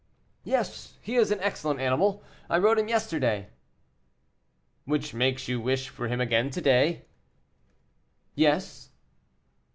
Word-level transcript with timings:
"Yes, 0.43 0.97
he 0.99 1.13
is 1.15 1.29
an 1.29 1.39
excellent 1.41 1.79
animal; 1.79 2.23
I 2.49 2.57
rode 2.57 2.79
him 2.79 2.87
yesterday." 2.87 3.49
"Which 4.85 5.13
makes 5.13 5.47
you 5.47 5.61
wish 5.61 5.89
for 5.89 6.07
him 6.07 6.19
again 6.19 6.49
to 6.49 6.59
day?" 6.61 7.05
"Yes." 8.33 8.89